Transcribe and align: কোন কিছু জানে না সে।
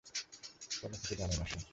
কোন 0.71 0.91
কিছু 0.91 1.13
জানে 1.15 1.35
না 1.37 1.45
সে। 1.45 1.61